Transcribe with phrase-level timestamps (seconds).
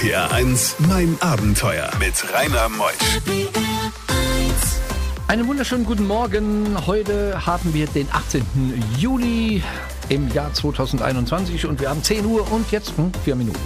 [0.00, 2.94] RPR 1, mein Abenteuer mit Rainer Meusch.
[5.28, 6.86] Einen wunderschönen guten Morgen.
[6.86, 8.82] Heute haben wir den 18.
[8.96, 9.62] Juli
[10.10, 13.60] im Jahr 2021 und wir haben 10 Uhr und jetzt hm, 4 Minuten.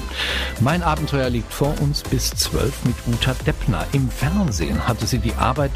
[0.60, 3.86] Mein Abenteuer liegt vor uns bis 12 mit Uta Deppner.
[3.92, 5.72] Im Fernsehen hatte sie die Arbeit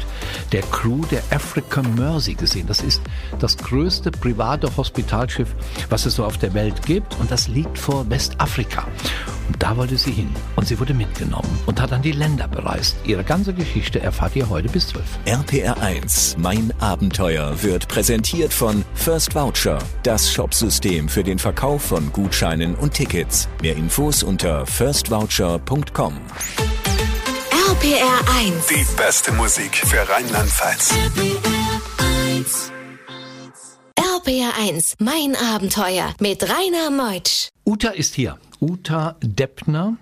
[0.51, 2.67] der Crew der Africa Mercy gesehen.
[2.67, 3.01] Das ist
[3.39, 5.49] das größte private Hospitalschiff,
[5.89, 8.87] was es so auf der Welt gibt und das liegt vor Westafrika.
[9.47, 12.95] Und da wollte sie hin und sie wurde mitgenommen und hat dann die Länder bereist.
[13.03, 15.03] Ihre ganze Geschichte erfahrt ihr heute bis 12.
[15.25, 22.11] RPR 1, mein Abenteuer wird präsentiert von First Voucher, das Shopsystem für den Verkauf von
[22.11, 23.47] Gutscheinen und Tickets.
[23.61, 26.17] Mehr Infos unter firstvoucher.com.
[27.69, 28.67] RPR 1.
[28.67, 30.93] Die beste Musik für Rheinland-Pfalz.
[33.95, 37.47] RPR 1, mein Abenteuer mit Rainer Meutsch.
[37.65, 38.37] Uta ist hier.
[38.59, 39.95] Uta Deppner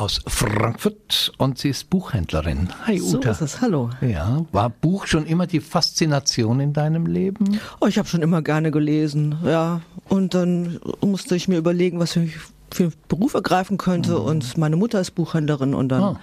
[0.00, 2.70] aus Frankfurt und sie ist Buchhändlerin.
[2.86, 3.32] Hi So Uta.
[3.32, 3.90] ist es, hallo.
[4.00, 7.60] Ja, war Buch schon immer die Faszination in deinem Leben?
[7.80, 9.82] Oh, ich habe schon immer gerne gelesen, ja.
[10.08, 12.32] Und dann musste ich mir überlegen, was ich
[12.72, 14.18] für einen Beruf ergreifen könnte.
[14.20, 16.20] Und meine Mutter ist Buchhändlerin und dann Ah.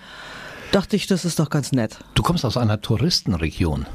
[0.72, 2.00] dachte ich, das ist doch ganz nett.
[2.16, 3.86] Du kommst aus einer Touristenregion.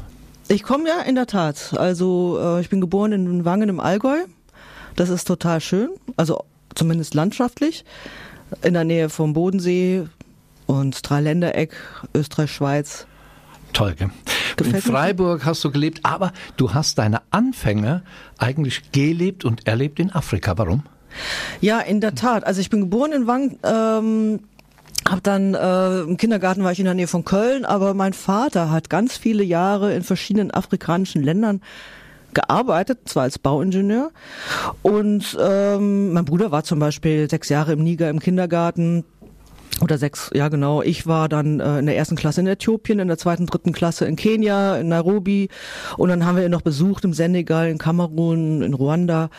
[0.46, 1.74] Ich komme ja in der Tat.
[1.76, 4.18] Also äh, ich bin geboren in Wangen im Allgäu.
[4.94, 6.44] Das ist total schön, also
[6.76, 7.84] zumindest landschaftlich.
[8.62, 10.06] In der Nähe vom Bodensee
[10.66, 11.74] und Dreiländereck,
[12.14, 13.06] Österreich, Schweiz.
[13.72, 14.10] Toll, gell?
[14.56, 14.92] Gefällt in.
[14.92, 18.02] Freiburg hast du gelebt, aber du hast deine Anfänge
[18.38, 20.58] eigentlich gelebt und erlebt in Afrika.
[20.58, 20.82] Warum?
[21.60, 22.44] Ja, in der Tat.
[22.44, 24.40] Also ich bin geboren in Wangen, ähm,
[25.08, 28.70] hab dann äh, im Kindergarten war ich in der Nähe von Köln, aber mein Vater
[28.70, 31.60] hat ganz viele Jahre in verschiedenen afrikanischen Ländern
[32.34, 34.10] gearbeitet, zwar als Bauingenieur.
[34.82, 39.04] Und ähm, mein Bruder war zum Beispiel sechs Jahre im Niger im Kindergarten.
[39.80, 40.82] Oder sechs, ja genau.
[40.82, 44.04] Ich war dann äh, in der ersten Klasse in Äthiopien, in der zweiten, dritten Klasse
[44.04, 45.48] in Kenia, in Nairobi.
[45.96, 49.30] Und dann haben wir ihn noch besucht im Senegal, in Kamerun, in Ruanda.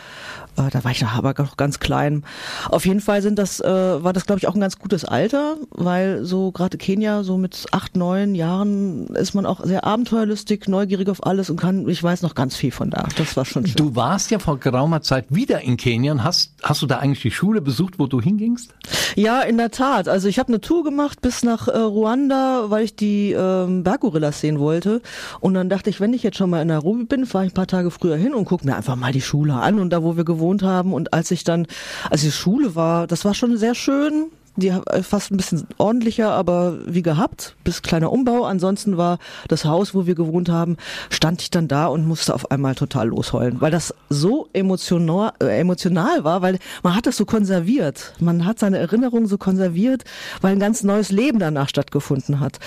[0.56, 2.24] Äh, da war ich noch aber noch ganz klein.
[2.68, 5.56] Auf jeden Fall sind das, äh, war das, glaube ich, auch ein ganz gutes Alter,
[5.70, 11.08] weil so gerade Kenia, so mit acht, neun Jahren ist man auch sehr abenteuerlustig, neugierig
[11.08, 13.08] auf alles und kann, ich weiß noch ganz viel von da.
[13.16, 13.76] Das war schon schön.
[13.76, 17.22] Du warst ja vor geraumer Zeit wieder in Kenia und hast, hast du da eigentlich
[17.22, 18.74] die Schule besucht, wo du hingingst?
[19.16, 20.08] Ja, in der Tat.
[20.08, 24.40] Also ich habe eine Tour gemacht bis nach äh, Ruanda, weil ich die ähm, Berggorillas
[24.40, 25.02] sehen wollte.
[25.40, 27.54] Und dann dachte ich, wenn ich jetzt schon mal in Nairobi bin, fahre ich ein
[27.54, 30.16] paar Tage früher hin und gucke mir einfach mal die Schule an und da, wo
[30.16, 30.92] wir gewohnt haben.
[30.92, 31.66] Und als ich dann,
[32.10, 34.30] als die Schule war, das war schon sehr schön.
[34.56, 38.44] Die äh, fast ein bisschen ordentlicher, aber wie gehabt, bis kleiner Umbau.
[38.44, 40.76] Ansonsten war das Haus, wo wir gewohnt haben,
[41.10, 45.58] stand ich dann da und musste auf einmal total losheulen, weil das so emotional, äh,
[45.60, 48.14] emotional war, weil man hat das so konserviert.
[48.20, 50.04] Man hat seine Erinnerungen so konserviert,
[50.40, 52.60] weil ein ganz neues Leben danach stattgefunden hat.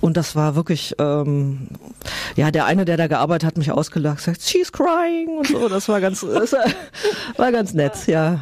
[0.00, 1.68] Und das war wirklich, ähm,
[2.36, 5.68] ja, der eine, der da gearbeitet hat, mich ausgelacht, sagt, she's crying und so.
[5.68, 6.54] Das war ganz, das
[7.36, 8.40] war ganz nett, ja.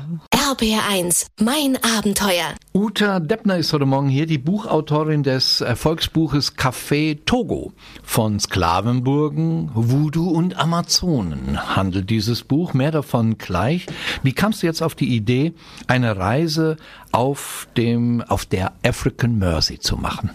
[0.51, 2.57] RPR 1, mein Abenteuer.
[2.75, 7.73] Uta Deppner ist heute Morgen hier, die Buchautorin des Erfolgsbuches Café Togo.
[8.03, 12.75] Von Sklavenburgen, Voodoo und Amazonen handelt dieses Buch.
[12.75, 13.87] Mehr davon gleich.
[14.25, 15.53] Wie kamst du jetzt auf die Idee,
[15.87, 16.77] eine Reise
[17.13, 20.31] auf dem, auf der African Mercy zu machen?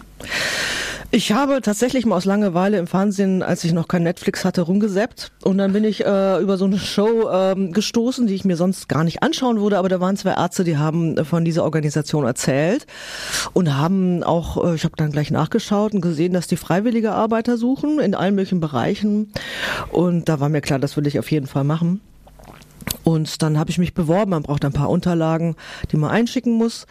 [1.10, 5.32] Ich habe tatsächlich mal aus Langeweile im Fernsehen, als ich noch kein Netflix hatte, rumgesäppt.
[5.42, 8.90] Und dann bin ich äh, über so eine Show ähm, gestoßen, die ich mir sonst
[8.90, 9.78] gar nicht anschauen würde.
[9.78, 12.86] Aber da waren zwei Ärzte, die haben äh, von dieser Organisation erzählt
[13.54, 17.56] und haben auch, äh, ich habe dann gleich nachgeschaut und gesehen, dass die freiwillige Arbeiter
[17.56, 19.32] suchen in allen möglichen Bereichen.
[19.90, 22.02] Und da war mir klar, das will ich auf jeden Fall machen.
[23.02, 24.32] Und dann habe ich mich beworben.
[24.32, 25.56] Man braucht ein paar Unterlagen,
[25.90, 26.86] die man einschicken muss.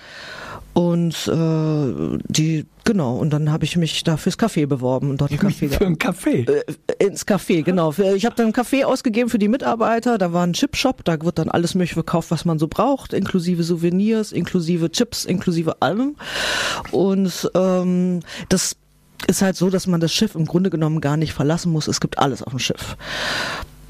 [0.78, 5.32] Und äh, die, genau, und dann habe ich mich da fürs Café beworben und dort
[5.32, 6.48] ein Café Für ein Café.
[6.48, 7.96] äh, ins Café, genau.
[8.14, 10.20] Ich habe dann ein Café ausgegeben für die Mitarbeiter.
[10.20, 13.64] Da war ein Chipshop, da wird dann alles mögliche verkauft, was man so braucht, inklusive
[13.64, 16.16] Souvenirs, inklusive Chips, inklusive allem.
[16.92, 18.20] Und ähm,
[18.50, 18.76] das
[19.26, 21.88] ist halt so, dass man das Schiff im Grunde genommen gar nicht verlassen muss.
[21.88, 22.96] Es gibt alles auf dem Schiff.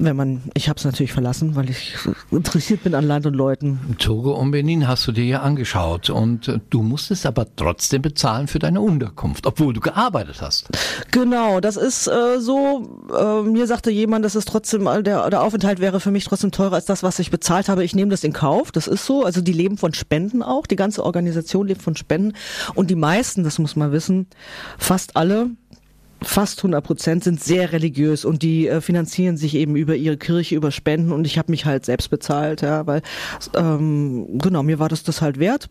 [0.00, 1.94] Wenn man, ich habe es natürlich verlassen, weil ich
[2.30, 3.96] interessiert bin an Land und Leuten.
[3.98, 8.46] Togo und Benin hast du dir ja angeschaut und äh, du musstest aber trotzdem bezahlen
[8.46, 10.68] für deine Unterkunft, obwohl du gearbeitet hast.
[11.10, 13.00] Genau, das ist äh, so.
[13.12, 16.52] Äh, mir sagte jemand, dass es trotzdem äh, der, der Aufenthalt wäre für mich trotzdem
[16.52, 17.82] teurer als das, was ich bezahlt habe.
[17.82, 18.70] Ich nehme das in Kauf.
[18.70, 19.24] Das ist so.
[19.24, 20.66] Also die leben von Spenden auch.
[20.66, 22.34] Die ganze Organisation lebt von Spenden
[22.74, 24.28] und die meisten, das muss man wissen,
[24.78, 25.50] fast alle.
[26.20, 30.56] Fast 100 Prozent sind sehr religiös und die äh, finanzieren sich eben über ihre Kirche,
[30.56, 33.02] über Spenden und ich habe mich halt selbst bezahlt, ja, weil
[33.54, 35.68] ähm, genau mir war das das halt wert.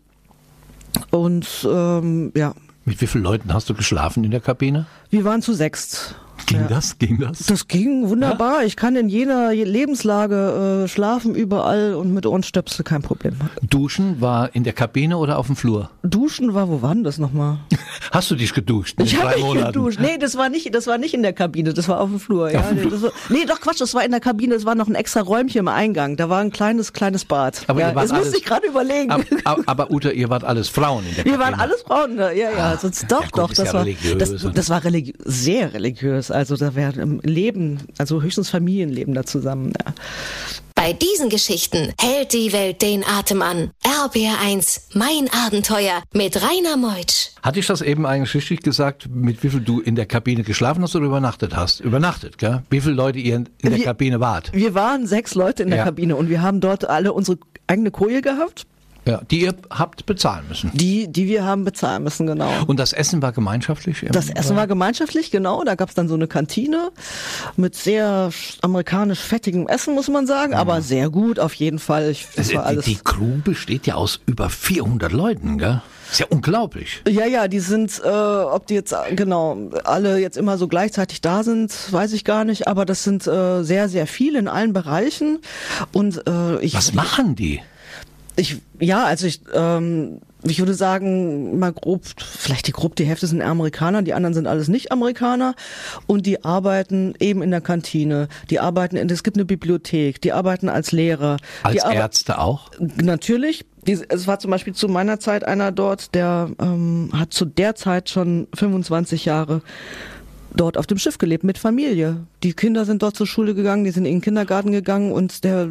[1.10, 2.54] Und ähm, ja,
[2.86, 4.86] Mit wie vielen Leuten hast du geschlafen in der Kabine?
[5.10, 6.14] wir waren zu sechst.
[6.48, 6.66] Ging Ja.
[6.66, 6.98] das?
[6.98, 7.38] Ging das?
[7.46, 8.64] Das ging wunderbar.
[8.64, 13.34] Ich kann in jeder Lebenslage äh, schlafen, überall und mit Ohrenstöpsel kein Problem.
[13.68, 15.90] Duschen war in der Kabine oder auf dem Flur?
[16.02, 17.58] Duschen war, wo war denn das nochmal?
[18.10, 19.66] Hast du dich geduscht Ich habe mich Monaten?
[19.72, 19.98] geduscht.
[20.00, 22.50] Nee, das war nicht, das war nicht in der Kabine, das war auf dem Flur.
[22.50, 24.94] Ja, nee, war, nee, doch Quatsch, das war in der Kabine, das war noch ein
[24.94, 26.16] extra Räumchen im Eingang.
[26.16, 27.62] Da war ein kleines, kleines Bad.
[27.66, 29.10] Aber ja, das musste ich gerade überlegen.
[29.10, 31.38] Aber, aber, aber Uta, ihr wart alles Frauen in der Wir Kabine.
[31.52, 34.18] waren alles Frauen, ja, ja, Ah, sonst doch, ja gut, doch, das ja war, religiös
[34.18, 36.30] das, das war religi sehr religiös.
[36.38, 39.72] Also da wäre im Leben, also höchstens Familienleben da zusammen.
[39.84, 39.92] Ja.
[40.76, 43.72] Bei diesen Geschichten hält die Welt den Atem an.
[43.82, 47.30] RBR1, mein Abenteuer mit Rainer Meutsch.
[47.42, 50.80] Hatte ich das eben eigentlich richtig gesagt, mit wie viel du in der Kabine geschlafen
[50.84, 51.80] hast oder übernachtet hast?
[51.80, 52.62] Übernachtet, gell?
[52.70, 54.52] Wie viele Leute ihr in der Wir- Kabine wart?
[54.54, 55.84] Wir waren sechs Leute in der Ja.
[55.86, 58.64] Kabine und wir haben dort alle unsere eigene Koje gehabt,
[59.08, 60.70] Ja, die ihr habt bezahlen müssen.
[60.74, 62.50] die, die wir haben bezahlen müssen, genau.
[62.66, 64.04] Und das Essen war gemeinschaftlich?
[64.12, 65.64] Das Essen war gemeinschaftlich, genau.
[65.64, 66.90] Da gab's dann so eine Kantine
[67.56, 72.10] mit sehr sch- amerikanisch fettigem Essen, muss man sagen, aber sehr gut auf jeden Fall.
[72.10, 72.84] Ich, das Also, war alles.
[72.84, 75.80] die, die Crew besteht ja aus über 400 Leuten, gell?
[76.10, 77.02] Ist ja unglaublich.
[77.06, 81.42] Ja, ja, die sind, äh, ob die jetzt genau alle jetzt immer so gleichzeitig da
[81.42, 82.66] sind, weiß ich gar nicht.
[82.66, 85.38] Aber das sind äh, sehr, sehr viele in allen Bereichen.
[85.92, 87.60] Und äh, ich, Was machen die?
[88.38, 93.26] Ich, ja, also ich, ähm, ich würde sagen, mal grob, vielleicht die grob die Hälfte
[93.26, 95.54] sind Amerikaner, die anderen sind alles nicht Amerikaner
[96.06, 100.32] und die arbeiten eben in der Kantine, die arbeiten in, es gibt eine Bibliothek, die
[100.32, 102.70] arbeiten als Lehrer, Als Ärzte auch?
[102.78, 103.66] Natürlich.
[103.86, 107.74] Die, es war zum Beispiel zu meiner Zeit einer dort, der ähm, hat zu der
[107.74, 109.62] Zeit schon 25 Jahre
[110.54, 112.26] dort auf dem Schiff gelebt mit Familie.
[112.42, 115.68] Die Kinder sind dort zur Schule gegangen, die sind in den Kindergarten gegangen und der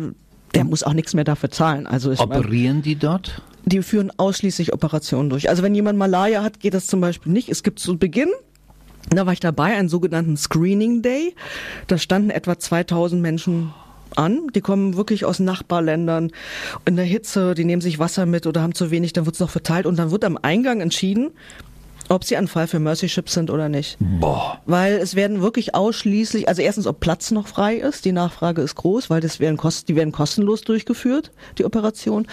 [0.55, 1.87] der muss auch nichts mehr dafür zahlen.
[1.87, 3.41] Also ich Operieren die dort?
[3.67, 5.49] die führen ausschließlich Operationen durch.
[5.49, 7.49] Also wenn jemand Malaria hat, geht das zum Beispiel nicht.
[7.49, 8.29] Es gibt zu Beginn,
[9.09, 11.35] da war ich dabei, einen sogenannten Screening Day.
[11.87, 13.73] Da standen etwa 2000 Menschen
[14.15, 14.47] an.
[14.55, 16.31] Die kommen wirklich aus Nachbarländern
[16.85, 19.41] in der Hitze, die nehmen sich Wasser mit oder haben zu wenig, dann wird es
[19.41, 21.31] noch verteilt und dann wird am Eingang entschieden,
[22.09, 23.97] ob sie ein Fall für Mercy Ships sind oder nicht.
[23.99, 24.59] Boah.
[24.65, 28.75] Weil es werden wirklich ausschließlich, also erstens, ob Platz noch frei ist, die Nachfrage ist
[28.75, 32.27] groß, weil das werden kost, die werden kostenlos durchgeführt, die Operation.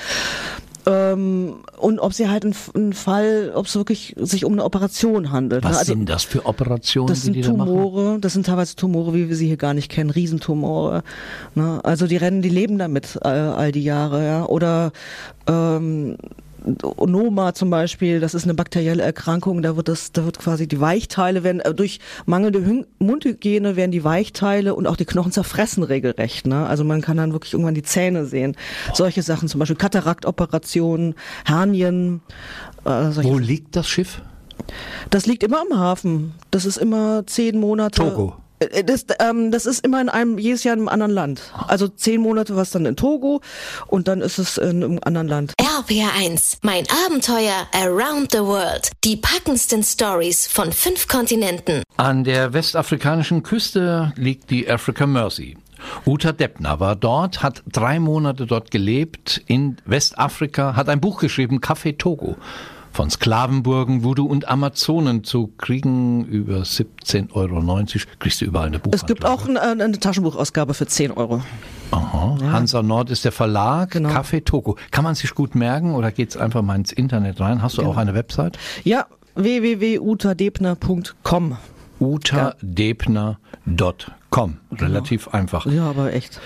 [0.87, 5.65] Ähm, und ob sie halt ein, Fall, ob es wirklich sich um eine Operation handelt.
[5.65, 5.79] Was ne?
[5.79, 7.49] Also, sind das für Operationen, das die sind die da?
[7.49, 11.03] Tumore, das sind teilweise Tumore, wie wir sie hier gar nicht kennen, Riesentumore.
[11.55, 11.81] Ne?
[11.83, 14.45] Also die rennen, die leben damit äh, all die Jahre, ja.
[14.45, 14.93] Oder
[15.47, 16.17] ähm,
[16.65, 20.81] Noma zum Beispiel, das ist eine bakterielle Erkrankung, da wird das, da wird quasi die
[20.81, 26.47] Weichteile werden, äh, durch mangelnde Mundhygiene werden die Weichteile und auch die Knochen zerfressen regelrecht,
[26.47, 26.67] ne?
[26.67, 28.57] Also man kann dann wirklich irgendwann die Zähne sehen.
[28.93, 31.15] Solche Sachen zum Beispiel Kataraktoperationen,
[31.45, 32.23] Hernien,
[32.85, 34.23] äh, Wo liegt das Schiff?
[35.11, 36.35] das liegt immer am Hafen.
[36.51, 38.03] Das ist immer zehn Monate.
[38.03, 38.37] Togo.
[38.59, 41.43] Äh, Das, ähm, das ist immer in einem, jedes Jahr in einem anderen Land.
[41.69, 43.41] Also zehn Monate war es dann in Togo
[43.87, 45.55] und dann ist es in einem anderen Land.
[45.59, 48.91] RPR1, mein Abenteuer around the world.
[49.05, 51.83] Die packendsten Stories von fünf Kontinenten.
[51.97, 55.57] An der westafrikanischen Küste liegt die Africa Mercy.
[56.07, 61.61] Uta Deppner war dort, hat drei Monate dort gelebt in Westafrika, hat ein Buch geschrieben,
[61.61, 62.37] Café Togo.
[62.95, 67.61] Von Sklavenburgen, Voodoo und Amazonen zu kriegen über 17,90 Euro.
[68.21, 69.01] Kriegst du überall eine Buchhandlung.
[69.01, 71.43] Es gibt auch ein, äh, eine Taschenbuchausgabe für 10 Euro.
[71.91, 72.39] Aha.
[72.53, 74.11] Hansa Nord ist der Verlag, Genau.
[74.11, 74.77] Café Togo.
[74.93, 77.63] Kann man sich gut merken oder geht's einfach mal ins Internet rein?
[77.63, 77.95] Hast du Genau.
[77.95, 78.59] auch eine Website?
[78.85, 81.57] Ja, www.utadebner.com.
[81.99, 84.57] utadebner.com.
[84.73, 85.67] Relativ einfach.
[85.67, 86.41] Ja, aber echt.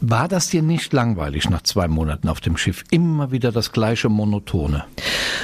[0.00, 2.84] War das dir nicht langweilig nach zwei Monaten auf dem Schiff?
[2.90, 4.84] Immer wieder das gleiche Monotone.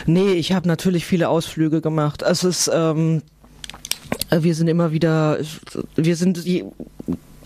[0.07, 2.23] Nee, ich habe natürlich viele Ausflüge gemacht.
[2.23, 3.23] Es ist, ähm,
[4.31, 5.39] wir sind immer wieder,
[5.97, 6.65] wir sind je-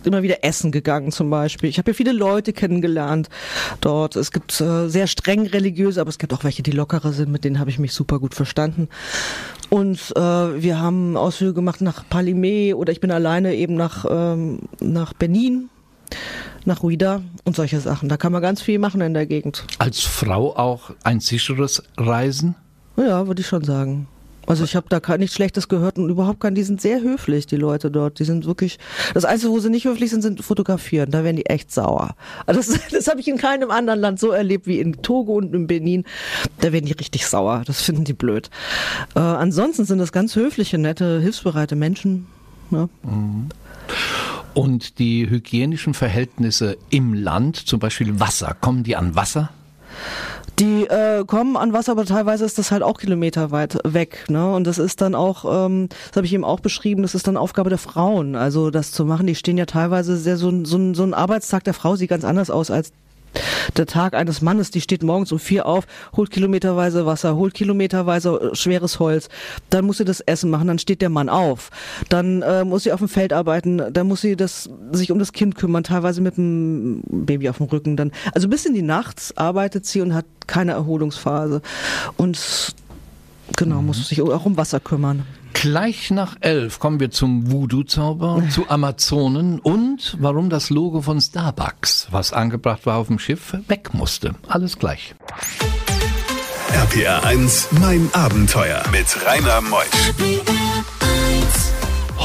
[0.05, 1.69] immer wieder essen gegangen zum Beispiel.
[1.71, 3.29] Ich habe ja viele Leute kennengelernt
[3.81, 4.15] dort.
[4.17, 7.43] Es gibt äh, sehr streng religiöse, aber es gibt auch welche, die lockerer sind, mit
[7.45, 8.88] denen habe ich mich super gut verstanden.
[9.71, 14.61] Und äh, wir haben Ausflüge gemacht nach Palimé oder ich bin alleine eben nach, ähm,
[14.81, 15.69] nach Benin,
[16.68, 18.08] nach Ruida und solche Sachen.
[18.08, 19.64] Da kann man ganz viel machen in der Gegend.
[19.78, 22.54] Als Frau auch ein sicheres Reisen?
[22.96, 24.06] Ja, würde ich schon sagen.
[24.48, 27.56] Also ich habe da nichts Schlechtes gehört und überhaupt kein, die sind sehr höflich, die
[27.56, 28.18] Leute dort.
[28.18, 28.78] Die sind wirklich,
[29.12, 31.10] das Einzige, wo sie nicht höflich sind, sind fotografieren.
[31.10, 32.14] Da werden die echt sauer.
[32.46, 35.54] Also das, das habe ich in keinem anderen Land so erlebt wie in Togo und
[35.54, 36.04] in Benin.
[36.60, 37.62] Da werden die richtig sauer.
[37.66, 38.48] Das finden die blöd.
[39.14, 42.26] Äh, ansonsten sind das ganz höfliche, nette, hilfsbereite Menschen.
[42.70, 42.88] Ja.
[44.59, 49.50] Und die hygienischen Verhältnisse im Land, zum Beispiel Wasser, kommen die an Wasser?
[50.59, 54.25] Die äh, kommen an Wasser, aber teilweise ist das halt auch kilometerweit weg.
[54.29, 54.53] Ne?
[54.53, 57.37] Und das ist dann auch, ähm, das habe ich eben auch beschrieben, das ist dann
[57.37, 59.29] Aufgabe der Frauen, also das zu machen.
[59.29, 62.50] Die stehen ja teilweise sehr so, so, so ein Arbeitstag der Frau sieht ganz anders
[62.50, 62.91] aus als
[63.76, 68.50] der Tag eines Mannes, die steht morgens um vier auf, holt kilometerweise Wasser, holt kilometerweise
[68.54, 69.28] schweres Holz,
[69.70, 71.70] dann muss sie das Essen machen, dann steht der Mann auf,
[72.08, 75.32] dann äh, muss sie auf dem Feld arbeiten, dann muss sie das, sich um das
[75.32, 79.37] Kind kümmern, teilweise mit dem Baby auf dem Rücken, dann, also bis in die Nachts
[79.37, 81.62] arbeitet sie und hat keine Erholungsphase
[82.16, 82.75] und
[83.56, 83.87] genau, mhm.
[83.87, 85.25] muss sich auch um Wasser kümmern.
[85.61, 92.07] Gleich nach elf kommen wir zum Voodoo-Zauber, zu Amazonen und warum das Logo von Starbucks,
[92.12, 94.37] was angebracht war auf dem Schiff, weg musste.
[94.47, 95.17] Alles gleich.
[96.73, 100.98] RPR 1, mein Abenteuer mit Rainer Meusch.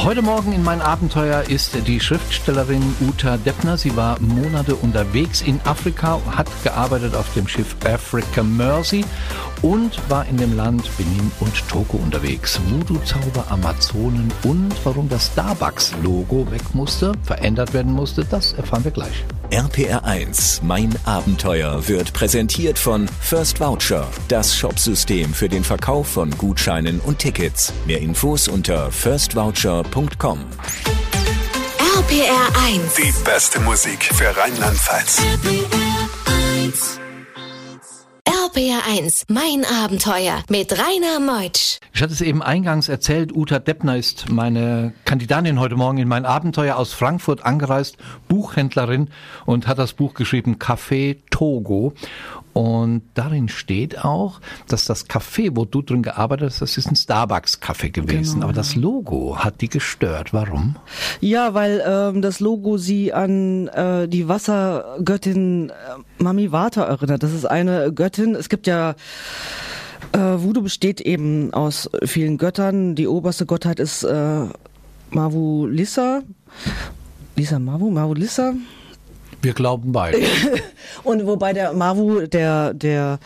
[0.03, 3.77] Heute Morgen in mein Abenteuer ist die Schriftstellerin Uta Deppner.
[3.77, 9.05] Sie war Monate unterwegs in Afrika, hat gearbeitet auf dem Schiff Africa Mercy
[9.61, 12.59] und war in dem Land Benin und Togo unterwegs.
[12.67, 19.23] Voodoo-Zauber, Amazonen und warum das Starbucks-Logo weg musste, verändert werden musste, das erfahren wir gleich.
[19.51, 26.31] RPR 1, mein Abenteuer, wird präsentiert von First Voucher, das Shopsystem für den Verkauf von
[26.31, 27.71] Gutscheinen und Tickets.
[27.85, 29.92] Mehr Infos unter firstvoucher.com.
[31.77, 32.95] RPR 1.
[32.95, 35.21] Die beste Musik für Rheinland-Pfalz.
[35.21, 36.99] RPR 1.
[38.53, 41.79] RPR1, mein Abenteuer mit Rainer Meutsch.
[41.91, 46.25] Ich hatte es eben eingangs erzählt, Uta Deppner ist meine Kandidatin heute Morgen in mein
[46.25, 47.97] Abenteuer aus Frankfurt angereist,
[48.27, 49.09] Buchhändlerin
[49.45, 51.93] und hat das Buch geschrieben Café Togo.
[52.53, 56.95] Und darin steht auch, dass das Café, wo du drin gearbeitet hast, das ist ein
[56.95, 58.35] Starbucks-Café gewesen.
[58.35, 58.45] Genau.
[58.45, 60.33] Aber das Logo hat die gestört.
[60.33, 60.75] Warum?
[61.19, 67.23] Ja, weil ähm, das Logo sie an äh, die Wassergöttin äh, Mami Vata erinnert.
[67.23, 68.35] Das ist eine Göttin.
[68.35, 68.93] Es gibt ja
[70.11, 72.93] äh, Voodoo besteht eben aus vielen Göttern.
[72.93, 74.45] Die oberste Gottheit ist äh,
[75.09, 76.21] Mavu Lissa.
[77.35, 78.53] Lisa Mavu, Mavu Lissa.
[79.43, 80.19] Wir glauben beide.
[81.03, 83.19] und wobei der Mavu der, der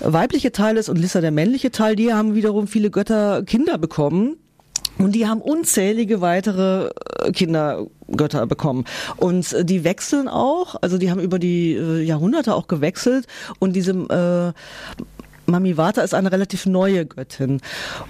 [0.00, 4.36] weibliche Teil ist und Lissa der männliche Teil, die haben wiederum viele Götter Kinder bekommen.
[4.98, 6.90] Und die haben unzählige weitere
[7.20, 8.84] äh, Kindergötter bekommen.
[9.16, 13.26] Und äh, die wechseln auch, also die haben über die äh, Jahrhunderte auch gewechselt.
[13.58, 14.52] Und diese äh,
[15.52, 17.60] Mami Vata ist eine relativ neue Göttin.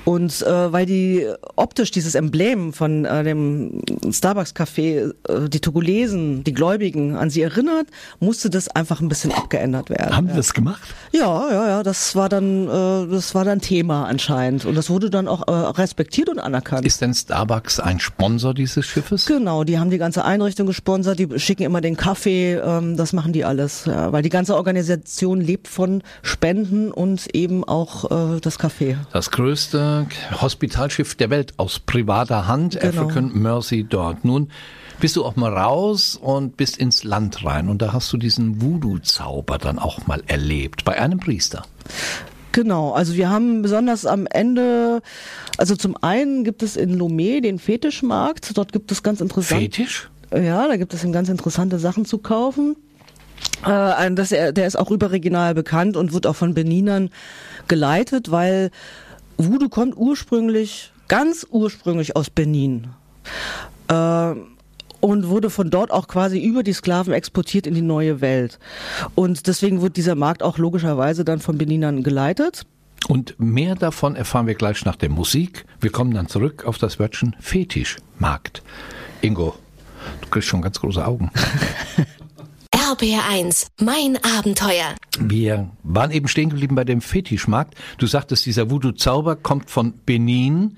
[0.04, 6.54] Und äh, weil die optisch dieses Emblem von äh, dem Starbucks-Café äh, die Togolesen, die
[6.54, 7.88] Gläubigen an sie erinnert,
[8.20, 10.16] musste das einfach ein bisschen abgeändert werden.
[10.16, 10.36] Haben ja.
[10.36, 10.82] das gemacht?
[11.12, 11.82] Ja, ja, ja.
[11.82, 14.64] Das war dann, äh, das war dann Thema anscheinend.
[14.64, 16.86] Und das wurde dann auch äh, respektiert und anerkannt.
[16.86, 19.26] Ist denn Starbucks ein Sponsor dieses Schiffes?
[19.26, 23.32] Genau, die haben die ganze Einrichtung gesponsert, die schicken immer den Kaffee, ähm, das machen
[23.32, 23.84] die alles.
[23.86, 28.96] Ja, weil die ganze Organisation lebt von Spenden und eben auch äh, das Café.
[29.12, 30.06] Das größte
[30.40, 33.02] Hospitalschiff der Welt aus privater Hand, genau.
[33.02, 34.24] African Mercy dort.
[34.24, 34.48] Nun
[35.00, 38.62] bist du auch mal raus und bist ins Land rein und da hast du diesen
[38.62, 41.64] Voodoo-Zauber dann auch mal erlebt bei einem Priester.
[42.52, 45.00] Genau, also wir haben besonders am Ende,
[45.56, 49.62] also zum einen gibt es in Lomé den Fetischmarkt, dort gibt es ganz interessant.
[49.62, 50.10] Fetisch?
[50.32, 52.76] Ja, da gibt es ganz interessante Sachen zu kaufen.
[53.64, 57.10] Äh, das, der ist auch überregional bekannt und wird auch von Beninern
[57.68, 58.70] geleitet, weil
[59.36, 62.88] Voodoo kommt ursprünglich, ganz ursprünglich aus Benin.
[63.88, 64.34] Äh,
[65.00, 68.60] und wurde von dort auch quasi über die Sklaven exportiert in die neue Welt.
[69.16, 72.66] Und deswegen wird dieser Markt auch logischerweise dann von Beninern geleitet.
[73.08, 75.64] Und mehr davon erfahren wir gleich nach der Musik.
[75.80, 78.62] Wir kommen dann zurück auf das Wörtchen Fetischmarkt.
[79.22, 79.56] Ingo,
[80.20, 81.32] du kriegst schon ganz große Augen.
[82.92, 84.94] RBR1, mein Abenteuer.
[85.18, 87.74] Wir waren eben stehen geblieben bei dem Fetischmarkt.
[87.96, 90.76] Du sagtest, dieser Voodoo-Zauber kommt von Benin,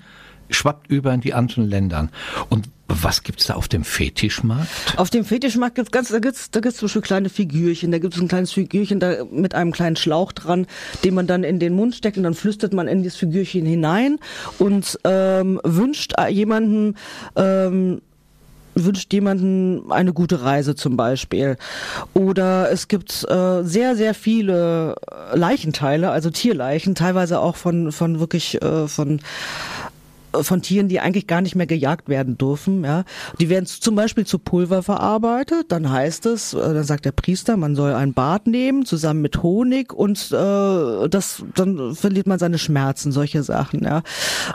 [0.49, 2.07] schwappt über in die anderen Länder.
[2.47, 4.69] Und was gibt's da auf dem Fetischmarkt?
[4.95, 7.91] Auf dem Fetischmarkt gibt's ganz, da gibt's, da gibt's zum Beispiel kleine Figürchen.
[7.91, 10.67] Da gibt's ein kleines Figürchen da mit einem kleinen Schlauch dran,
[11.03, 14.19] den man dann in den Mund steckt und dann flüstert man in das Figürchen hinein
[14.57, 16.95] und ähm, wünscht jemanden
[17.35, 17.99] ähm,
[18.75, 21.57] wünscht jemanden eine gute Reise zum Beispiel.
[22.13, 24.95] Oder es gibt äh, sehr, sehr viele
[25.33, 29.21] Leichenteile, also Tierleichen, teilweise auch von, von wirklich äh, von
[30.43, 32.83] von Tieren, die eigentlich gar nicht mehr gejagt werden dürfen.
[32.83, 33.03] Ja.
[33.39, 35.65] Die werden zum Beispiel zu Pulver verarbeitet.
[35.69, 39.43] Dann heißt es, äh, dann sagt der Priester, man soll ein Bad nehmen zusammen mit
[39.43, 43.83] Honig und äh, das dann verliert man seine Schmerzen, solche Sachen.
[43.83, 44.03] Ja.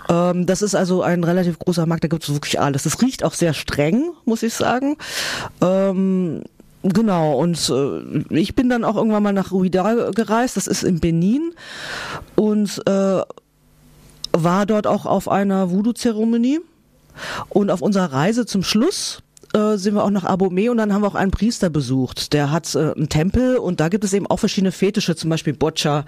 [0.08, 2.04] Ähm, das ist also ein relativ großer Markt.
[2.04, 2.82] Da gibt es wirklich alles.
[2.84, 4.96] Das riecht auch sehr streng, muss ich sagen.
[5.60, 6.42] Ähm,
[6.82, 10.98] Genau, und äh, ich bin dann auch irgendwann mal nach Ruida gereist, das ist in
[10.98, 11.52] Benin,
[12.36, 13.20] und äh,
[14.32, 16.60] war dort auch auf einer Voodoo-Zeremonie.
[17.48, 19.22] Und auf unserer Reise zum Schluss
[19.52, 22.32] äh, sind wir auch nach Abomey und dann haben wir auch einen Priester besucht.
[22.32, 25.52] Der hat äh, einen Tempel und da gibt es eben auch verschiedene Fetische, zum Beispiel
[25.52, 26.04] Boccia.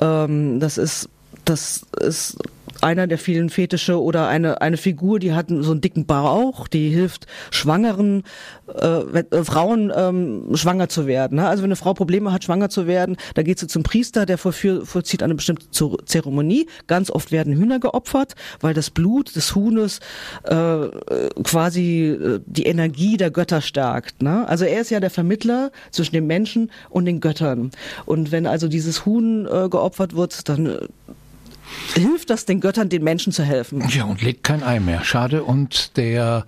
[0.00, 1.08] Ähm, das ist
[1.44, 2.36] das ist
[2.82, 6.90] einer der vielen Fetische oder eine, eine Figur, die hat so einen dicken Bauch, die
[6.90, 8.22] hilft schwangeren
[8.68, 11.36] äh, äh, Frauen ähm, schwanger zu werden.
[11.36, 11.48] Ne?
[11.48, 14.38] Also wenn eine Frau Probleme hat, schwanger zu werden, da geht sie zum Priester, der
[14.38, 16.66] vollführ, vollzieht eine bestimmte Zeremonie.
[16.86, 20.00] Ganz oft werden Hühner geopfert, weil das Blut des Huhnes
[20.44, 20.86] äh,
[21.42, 24.22] quasi äh, die Energie der Götter stärkt.
[24.22, 24.48] Ne?
[24.48, 27.70] Also er ist ja der Vermittler zwischen den Menschen und den Göttern.
[28.06, 30.78] Und wenn also dieses Huhn äh, geopfert wird, dann äh,
[31.94, 33.82] hilft das den Göttern, den Menschen zu helfen.
[33.88, 35.04] Ja, und legt kein Ei mehr.
[35.04, 35.44] Schade.
[35.44, 36.44] Und der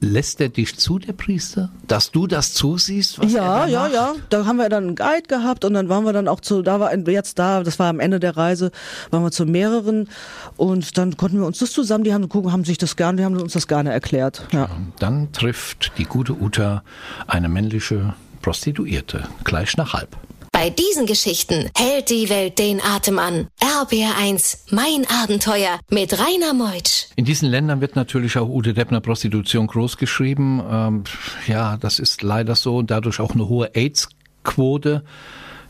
[0.00, 1.70] lässt er dich zu, der Priester?
[1.86, 3.18] Dass du das zusiehst?
[3.18, 4.14] Was ja, ja, ja.
[4.30, 6.80] Da haben wir dann einen Guide gehabt und dann waren wir dann auch zu, da
[6.80, 8.70] war jetzt da, das war am Ende der Reise,
[9.10, 10.08] waren wir zu mehreren
[10.56, 13.36] und dann konnten wir uns das zusammen, die haben, haben sich das gerne, die haben
[13.36, 14.46] uns das gerne erklärt.
[14.52, 14.68] Ja.
[14.98, 16.82] Dann trifft die gute Uta
[17.26, 20.16] eine männliche Prostituierte, gleich nach halb.
[20.56, 23.48] Bei diesen Geschichten hält die Welt den Atem an.
[23.60, 27.08] RBR1, mein Abenteuer mit Rainer Meutsch.
[27.14, 30.62] In diesen Ländern wird natürlich auch Ute Deppner Prostitution großgeschrieben.
[30.66, 31.04] Ähm,
[31.46, 32.80] ja, das ist leider so.
[32.80, 35.04] Dadurch auch eine hohe AIDS-Quote.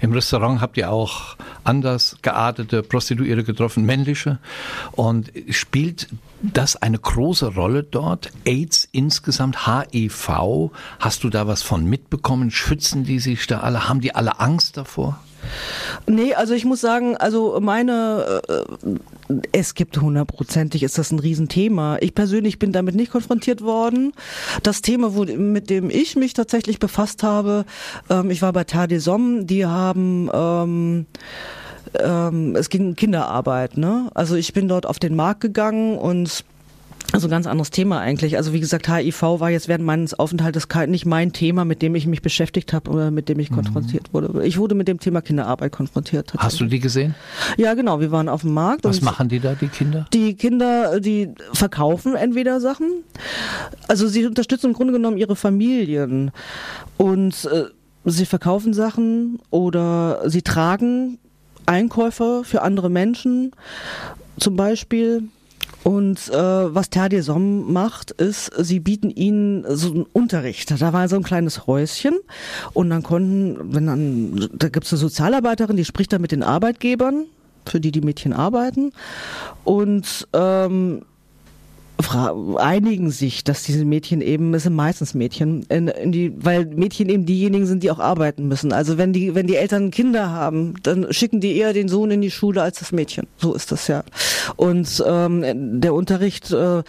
[0.00, 4.38] Im Restaurant habt ihr auch anders geartete Prostituierte getroffen, männliche.
[4.92, 6.08] Und spielt
[6.42, 8.30] das eine große Rolle dort?
[8.44, 12.50] AIDS insgesamt, HIV, hast du da was von mitbekommen?
[12.50, 13.88] Schützen die sich da alle?
[13.88, 15.18] Haben die alle Angst davor?
[16.06, 21.98] Nee, also ich muss sagen, also meine, äh, es gibt hundertprozentig, ist das ein Riesenthema.
[22.00, 24.12] Ich persönlich bin damit nicht konfrontiert worden.
[24.62, 27.64] Das Thema, wo, mit dem ich mich tatsächlich befasst habe,
[28.10, 31.06] ähm, ich war bei Tade Somm, die haben ähm,
[31.98, 34.10] ähm, es ging Kinderarbeit, ne?
[34.14, 36.44] Also ich bin dort auf den Markt gegangen und
[37.12, 38.36] also ein ganz anderes Thema eigentlich.
[38.36, 42.06] Also wie gesagt, HIV war jetzt während meines Aufenthaltes nicht mein Thema, mit dem ich
[42.06, 43.56] mich beschäftigt habe oder mit dem ich mhm.
[43.56, 44.44] konfrontiert wurde.
[44.44, 46.32] Ich wurde mit dem Thema Kinderarbeit konfrontiert.
[46.36, 47.14] Hast du die gesehen?
[47.56, 48.00] Ja, genau.
[48.00, 48.84] Wir waren auf dem Markt.
[48.84, 50.06] Was machen die da, die Kinder?
[50.12, 53.04] Die Kinder, die verkaufen entweder Sachen.
[53.88, 56.32] Also sie unterstützen im Grunde genommen ihre Familien
[56.96, 57.64] und äh,
[58.04, 61.18] sie verkaufen Sachen oder sie tragen
[61.66, 63.52] Einkäufe für andere Menschen
[64.38, 65.24] zum Beispiel
[65.86, 66.34] und äh,
[66.74, 70.72] was Terre Somme macht, ist, sie bieten ihnen so einen Unterricht.
[70.72, 72.18] Da war so ein kleines Häuschen
[72.72, 77.26] und dann konnten, wenn dann, da gibt's eine Sozialarbeiterin, die spricht dann mit den Arbeitgebern,
[77.66, 78.90] für die die Mädchen arbeiten
[79.62, 81.02] und ähm,
[82.58, 87.08] einigen sich, dass diese Mädchen eben, es sind meistens Mädchen, in, in die, weil Mädchen
[87.08, 88.72] eben diejenigen sind, die auch arbeiten müssen.
[88.72, 92.20] Also wenn die, wenn die Eltern Kinder haben, dann schicken die eher den Sohn in
[92.20, 93.26] die Schule als das Mädchen.
[93.38, 94.04] So ist das ja.
[94.56, 96.82] Und ähm, der Unterricht äh,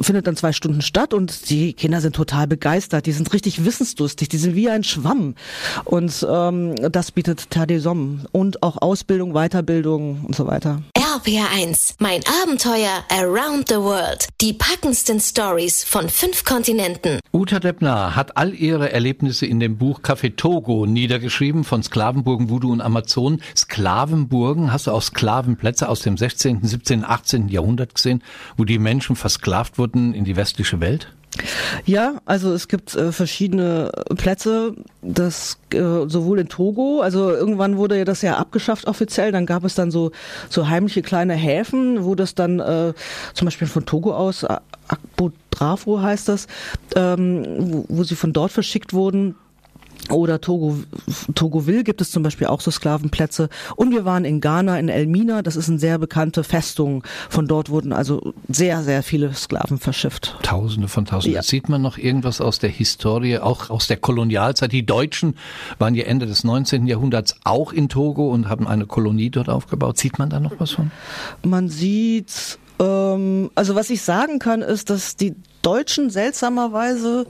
[0.00, 3.06] findet dann zwei Stunden statt und die Kinder sind total begeistert.
[3.06, 4.28] Die sind richtig wissensdurstig.
[4.28, 5.34] Die sind wie ein Schwamm.
[5.84, 10.82] Und ähm, das bietet Tadesom und auch Ausbildung, Weiterbildung und so weiter.
[10.96, 14.28] RPR1, mein Abenteuer Around the World.
[14.40, 17.18] Die packendsten Stories von fünf Kontinenten.
[17.32, 22.70] Uta Deppner hat all ihre Erlebnisse in dem Buch Café Togo niedergeschrieben von Sklavenburgen, Voodoo
[22.70, 23.40] und Amazon.
[23.56, 27.48] Sklavenburgen, hast du auch Sklavenplätze aus dem 16., 17., 18.
[27.48, 28.22] Jahrhundert gesehen,
[28.56, 31.08] wo die Menschen versklavt wurden in die westliche Welt?
[31.86, 37.96] Ja, also es gibt äh, verschiedene Plätze, das äh, sowohl in Togo, also irgendwann wurde
[37.96, 40.10] ja das ja abgeschafft offiziell, dann gab es dann so
[40.48, 42.92] so heimliche kleine Häfen, wo das dann äh,
[43.32, 46.46] zum Beispiel von Togo aus Akbo Drafo heißt das,
[46.96, 49.36] ähm, wo, wo sie von dort verschickt wurden
[50.08, 50.78] oder Togo,
[51.34, 53.48] Togoville gibt es zum Beispiel auch so Sklavenplätze.
[53.76, 55.42] Und wir waren in Ghana, in Elmina.
[55.42, 57.04] Das ist eine sehr bekannte Festung.
[57.28, 60.36] Von dort wurden also sehr, sehr viele Sklaven verschifft.
[60.42, 61.36] Tausende von Tausenden.
[61.36, 61.42] Ja.
[61.42, 64.72] Sieht man noch irgendwas aus der Historie, auch aus der Kolonialzeit?
[64.72, 65.36] Die Deutschen
[65.78, 66.86] waren ja Ende des 19.
[66.86, 69.98] Jahrhunderts auch in Togo und haben eine Kolonie dort aufgebaut.
[69.98, 70.90] Sieht man da noch was von?
[71.42, 77.26] Man sieht, ähm, also was ich sagen kann, ist, dass die Deutschen seltsamerweise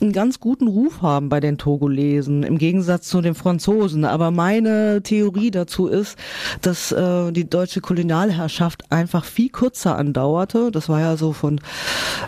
[0.00, 4.04] einen ganz guten Ruf haben bei den Togolesen, im Gegensatz zu den Franzosen.
[4.04, 6.16] Aber meine Theorie dazu ist,
[6.62, 10.70] dass äh, die deutsche Kolonialherrschaft einfach viel kürzer andauerte.
[10.70, 11.60] Das war ja so von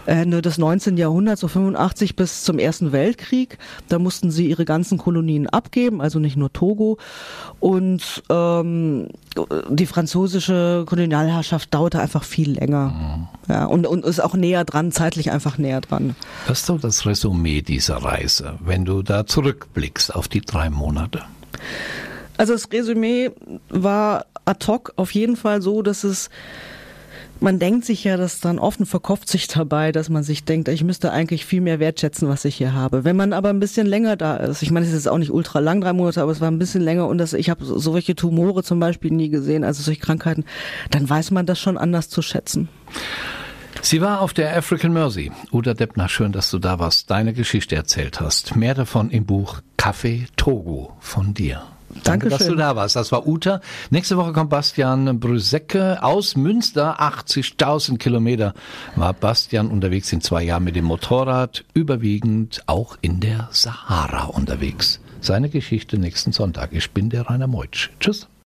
[0.06, 0.96] Ende des 19.
[0.96, 3.58] Jahrhunderts, so 85 bis zum Ersten Weltkrieg.
[3.88, 6.98] Da mussten sie ihre ganzen Kolonien abgeben, also nicht nur Togo.
[7.60, 9.08] Und ähm,
[9.68, 13.28] die französische Kolonialherrschaft dauerte einfach viel länger.
[13.48, 16.16] Ja, und, und ist auch näher dran, zeitlich einfach näher dran.
[16.46, 21.22] Was ist so das Resümee dieser Reise, wenn du da zurückblickst auf die drei Monate?
[22.36, 23.30] Also das Resümee
[23.68, 26.30] war ad hoc auf jeden Fall so, dass es
[27.40, 30.84] man denkt sich ja das dann offen verkopft sich dabei, dass man sich denkt, ich
[30.84, 33.04] müsste eigentlich viel mehr wertschätzen, was ich hier habe.
[33.04, 35.58] Wenn man aber ein bisschen länger da ist, ich meine, es ist auch nicht ultra
[35.58, 38.62] lang, drei Monate, aber es war ein bisschen länger und das, ich habe solche Tumore
[38.62, 40.44] zum Beispiel nie gesehen, also solche Krankheiten,
[40.90, 42.68] dann weiß man das schon anders zu schätzen.
[43.82, 45.32] Sie war auf der African Mercy.
[45.52, 48.54] Uda Deppner, schön, dass du da warst, deine Geschichte erzählt hast.
[48.56, 51.62] Mehr davon im Buch Kaffee Togo von dir.
[52.04, 52.94] Danke, dass du da warst.
[52.94, 53.60] Das war Uta.
[53.90, 57.00] Nächste Woche kommt Bastian Brüsecke aus Münster.
[57.00, 58.54] 80.000 Kilometer
[58.96, 65.00] war Bastian unterwegs in zwei Jahren mit dem Motorrad, überwiegend auch in der Sahara unterwegs.
[65.20, 66.72] Seine Geschichte nächsten Sonntag.
[66.72, 67.90] Ich bin der Rainer Meutsch.
[67.98, 68.28] Tschüss.